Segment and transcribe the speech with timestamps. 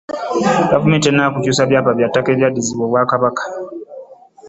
[0.71, 3.43] Gavumenti tennaba kukyusa byapa by’ettaka eryaddizibwa Obwakabaka